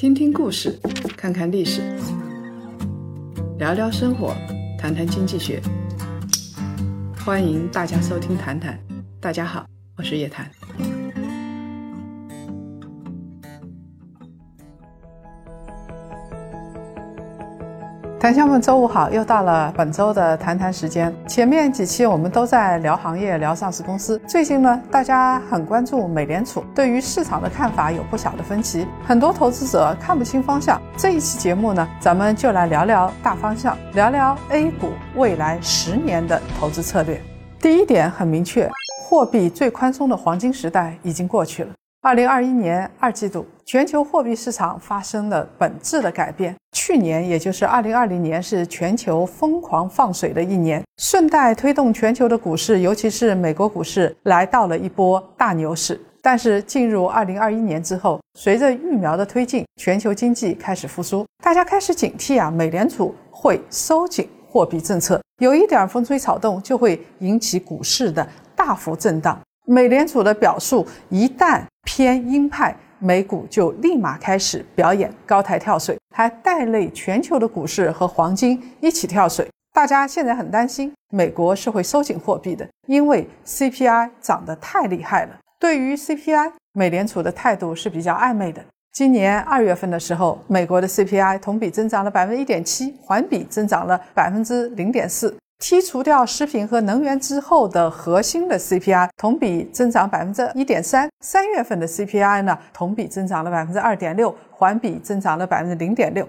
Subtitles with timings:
[0.00, 0.80] 听听故事，
[1.14, 1.82] 看看历史，
[3.58, 4.34] 聊聊生活，
[4.78, 5.60] 谈谈经济学。
[7.22, 8.82] 欢迎大家收听《谈谈》，
[9.20, 9.66] 大家好，
[9.98, 10.50] 我是叶檀。
[18.20, 21.10] 檀香们，周五好，又到了本周的谈谈时间。
[21.26, 24.20] 前面几期我们都在聊行业、聊上市公司。
[24.28, 30.78] 最近呢，大家很关注美联储，对于市场的看法有不小的分歧，很多投资者看不清方向。
[30.98, 37.18] 这一期节目呢，咱们就来聊聊大方向，聊聊 A 股未来十年的投资策略。
[37.58, 38.68] 第一点很明确，
[39.02, 41.70] 货币最宽松的黄金时代已经过去了。
[42.02, 46.56] 二零二一年二季度，全球货币市场发生了本质的改变。
[46.72, 56.00] 去年，也就是二零二零年，是全球疯狂放水的一年，顺带推动全球的股市，尤其是美国股市，来到了一波大牛市。
[56.22, 68.26] 但是，进入二零二一年之后，随着疫苗的推进，全球经济开始复苏，大家开始警惕啊，美联储会收紧货币政策，有一点风吹草动，就会引起股市的
[68.56, 69.38] 大幅震荡。
[69.66, 79.48] 美联储的表述一旦偏鹰派，美股就立马开始表演高台跳水，还带累全球的股市和黄金一起跳水。
[79.72, 85.38] 大家现在很担心，美国是会收紧货币的，因为 CPI 涨得太厉害了。
[85.58, 88.64] 对于 CPI，美联储的态度是比较暧昧的。
[88.92, 95.36] 今年二月份的时候，美国的 CPI 同比增长了百分之一点七，环比增长了百分之零点四。
[95.60, 106.26] 剔除掉食品和能源之后的核心的 CPI 同比增长百分之一点三，三月份的 CPI 呢同比增长了百分之二点六，环比增长了百分之零点六。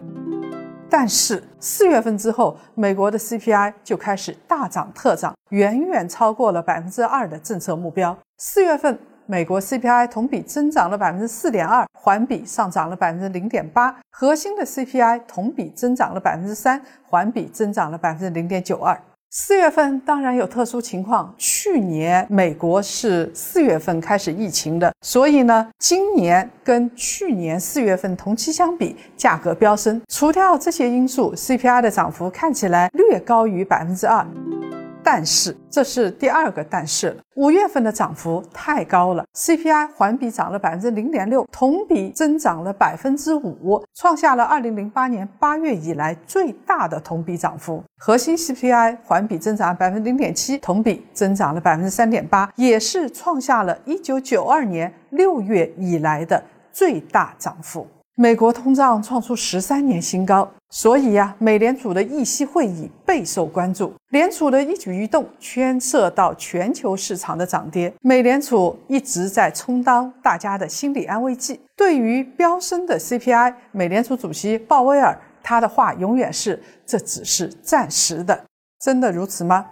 [0.89, 8.15] 但是四月份之后，美国的 CPI 就开始大涨特涨，远远超过了百分之二的政策目标。
[8.37, 19.01] 四月份美国 CPI 同比增长了百分之四点二，环比上涨了百分之零点八，核心的 CPI 同比增长了百分之三，环比增长了百分之零点九二。
[19.33, 30.01] 四月份当然有特殊情况，去年美国是四月份开始疫情的，所以呢，今年跟去年四月份同期相比，价格飙升。
[30.09, 34.27] 除掉这些因素，CPI 的涨幅看起来略高于百分之二。
[35.03, 47.83] 但是这是第二个但是了，五月份的涨幅太高了，CPI 环比涨了百分之零点六，同比增长了百分之五，创下了二零零八年八月以来最大的同比涨幅。
[47.97, 57.87] 核心 CPI 环比增长百分之零点七，同比增长了百分之三点八，也是创下了一九九二年六月以来的最大涨幅。
[58.21, 63.91] 美国通胀创出十三年新高，所以呀，美联储的议息会议备受关注。
[64.09, 71.59] 联储的一举一动牵涉到全球市场的涨跌，美联储一直在充当大家的心理安慰剂。
[71.75, 78.45] 对于飙升的 CPI，美联储主席鲍威尔他的话永远是：这只是暂时的。
[78.79, 79.65] 真的如此吗？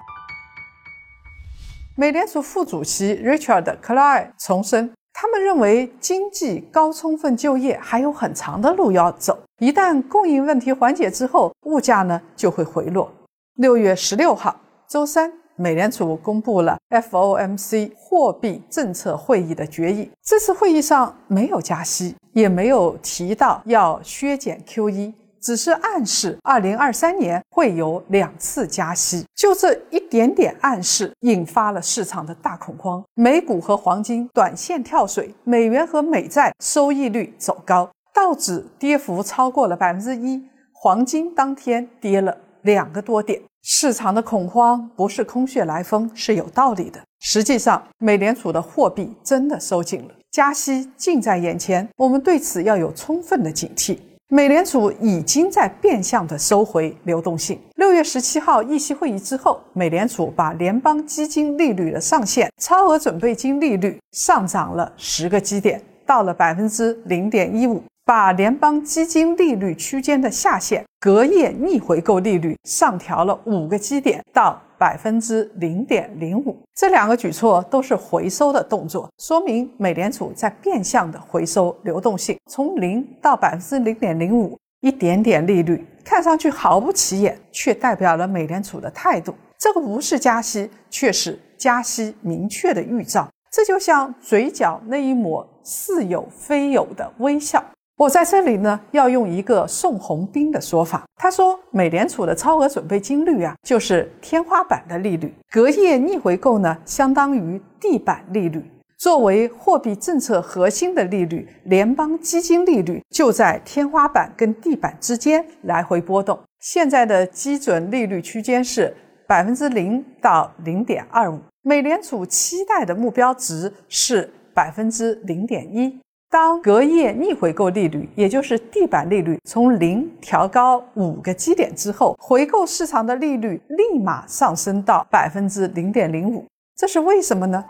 [1.95, 4.91] 美联储副主席 Richard Clay 重申。
[5.21, 9.37] 他们认为，经济高充分就业还有很长的路要走。
[9.59, 13.11] 一旦供应问题缓解之后，物价呢就会回落。
[13.55, 14.55] 六月十六号，
[14.87, 20.09] 周三，美联储公布了 FOMC 货币政策会议的决议。
[20.23, 25.11] 这次会议上没有加息，也没有提到要削减 QE。
[25.41, 40.41] 只是暗示，二零二三年会有两次加息，就这一点点暗示，引发了市场的大恐慌，美股和黄金短线跳水，美元和美债收益率走高，道指跌幅超过了百分之一，
[40.73, 46.99] 黄金当天跌了两个多点，市场的恐慌不是空穴来风，是有道理的。
[47.21, 53.97] 实际上，美联储的货币真的收紧了，加息近在眼前，我们对此要有充分的警惕。
[54.31, 57.59] 美联储已经在变相的收回流动性。
[57.77, 67.81] 六月十七号议息会议之后，美联储把联邦基金利率的上限、超额准备金利率上涨了十个基点，到了百分之零点一五。
[68.05, 76.57] 把联邦基金利率区间的下限、隔夜逆回购利率上调了五个基点，到百分之零点零五。
[76.73, 89.35] 这两个举措都是回收的动作，说明美联储在变相的回收流动性，从零到百分之零点零五，一点点利率看上去毫不起眼，却代表了美联储的态度。
[89.57, 93.27] 这个不是加息，却是加息明确的预兆。
[93.51, 97.61] 这就像嘴角那一抹似有非有的微笑。
[97.99, 101.03] 我在这里呢，要用一个宋鸿兵的说法。
[101.17, 108.63] 他说，美联储的超额准备金率啊，就是天花板的利率；隔夜逆回购呢，相当于地板利率。
[108.97, 116.39] 作为货币政策核心的利率，联邦基金利率就在天花板跟地板之间来回波动。
[116.61, 118.95] 现在的基准利率区间是
[119.27, 125.99] 百分之零到零点二五，美联储期待的目标值是百分之零点一。
[126.31, 136.45] 当隔夜逆回购利率，也就是地板利率，从零调高五个基点之后，回购市场的利率立马上升到百分之零点零五。
[136.75, 137.65] 这是为什么呢？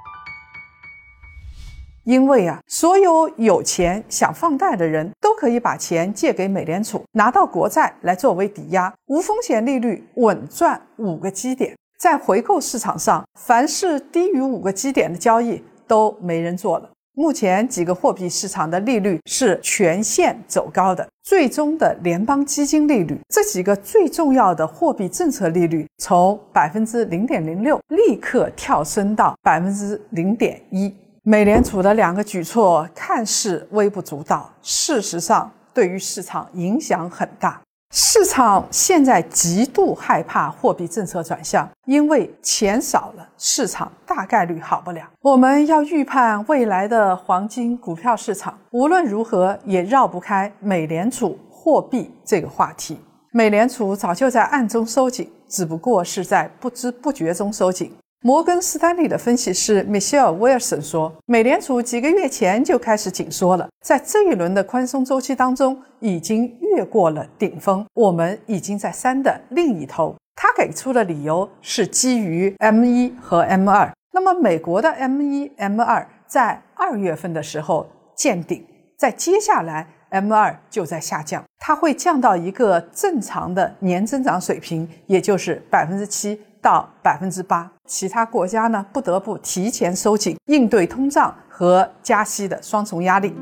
[2.04, 11.74] 因为啊，所有有钱想放贷的人都可以把钱借给美联储，拿到国债来作为抵押，无风险利率，稳赚五个基点。
[11.98, 16.90] 在回购市场上，凡是低于五个基点的交易都没人做了。
[17.20, 30.96] 目前几个货币市场的利率是全线走高的，最终的联邦基金利率，这几个最重要的货币政策利率从百分之零点零六立刻跳升到百分之零点一。
[31.24, 37.60] 美联储的两个举措看似微不足道，事实上对于市场影响很大。
[37.92, 45.04] 市场现在极度害怕货币政策转向，因为钱少了，市场大概率好不了。
[45.22, 53.00] 我们要预判未来的黄金、股票市场，无论如何也绕不开美联储货币这个话题。
[53.32, 57.92] 美联储早就在暗中收紧，只不过是在不知不觉中收紧。
[58.22, 70.14] 摩根斯丹利的分析师 Michelle Wilson 说，美联储几个月前就开始紧缩了，在这一轮的宽松周期当中，已经越过了顶峰，我们已经在山的另一头。
[70.36, 73.90] 他给出的理由是基于 M 一和 M 二。
[74.12, 77.88] 那么，美国的 M 一、M 二在二月份的时候
[78.18, 78.66] 见顶，
[78.98, 86.42] 在接下来 M 二就在下降，它会降到一个正常的年增长水平，也就是百分之七。
[86.62, 93.36] 到百分之八，其他国家呢不得不提前收紧，应对通胀和加息的双重压力。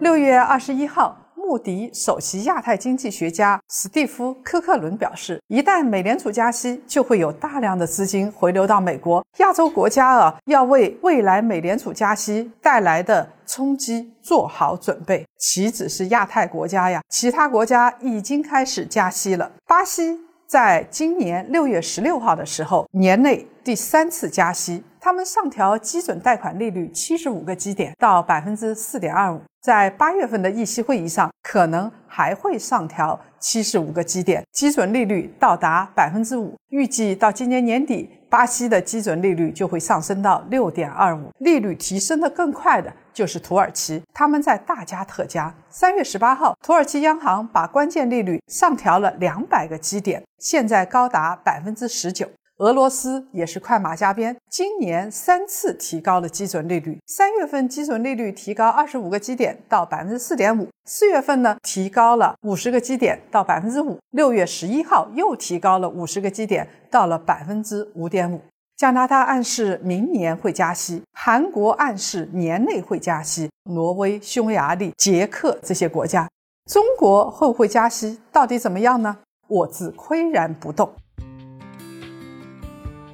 [0.00, 9.24] 六月二十一号，穆迪首席亚太经济学家史蒂夫·科克伦表示，一旦美联储加息，就会有大量的资金回流到美国。
[9.38, 15.24] 亚洲国家啊，要为未来美联储加息带来的冲击做好准备。
[15.38, 19.50] 岂止是亚太国家呀，其他国家已经开始加息了。
[19.66, 20.25] 巴西。
[20.46, 29.40] 在今年六月十六号的时候，年内第三次加息，他们上调基准贷款利率七十五个基点到百分之四点二五。
[29.60, 36.54] 在八月份的议息会议上，可能还会上调七十五个基点，基准利率到达百分之五。
[36.68, 41.30] 预计到今年年底，巴西的基准利率就会上升到六点二五。
[41.38, 45.54] 利率提升的更快的就是土耳其，他们在大加特加。
[45.70, 52.28] 三月十八号，土耳其央行把关键利率上调了两百个基点，现在高达百分之十九。
[52.58, 56.98] 俄罗斯也是快马加鞭，今年三次提高了基准利率。
[57.06, 68.40] 三月份基准利率提高二十五个基点到百分之四点五，四月份呢提高了五十个基点到百分之五，六月十一号又提高了五十个基点到了百分之五点五。
[68.78, 76.26] 加拿大暗示明年会加息，韩国暗示年内会加息，挪威、匈牙利、捷克这些国家，
[76.70, 78.18] 中国会不会加息？
[78.32, 79.18] 到底怎么样呢？
[79.46, 80.90] 我自岿然不动。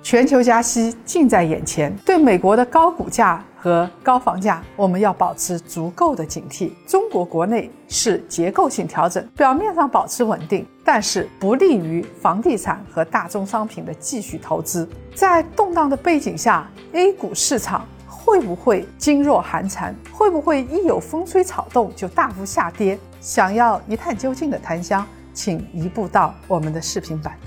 [0.03, 6.73] 全球加息近在眼前，对美国的高股价和高房价，我们要保持足够的警惕。
[6.89, 14.89] 中国国内是结构性调整，表面上保持稳定，但是不利于房地产和大宗商品的继续投资。
[15.15, 19.95] 在动荡的背景下，A 股市场会不会噤若寒蝉？
[20.11, 22.99] 会不会一有风吹草动就大幅下跌？
[23.21, 27.39] 想要一探究竟的檀香，请移步到我们的视频版。